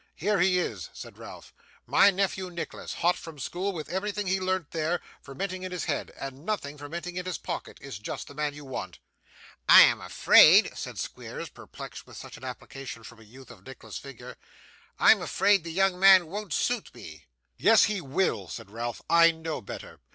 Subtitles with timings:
[0.15, 1.53] 'Here he is!' said Ralph.
[1.85, 6.11] 'My nephew Nicholas, hot from school, with everything he learnt there, fermenting in his head,
[6.19, 8.97] and nothing fermenting in his pocket, is just the man you want.'
[9.69, 13.99] 'I am afraid,' said Squeers, perplexed with such an application from a youth of Nicholas's
[13.99, 14.37] figure,
[14.97, 17.25] 'I am afraid the young man won't suit me.'
[17.57, 19.99] 'Yes, he will,' said Ralph; 'I know better.